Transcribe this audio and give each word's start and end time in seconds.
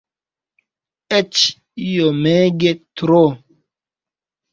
Eĉ 1.17 1.43
iomege 1.87 2.73
tro. 3.03 3.21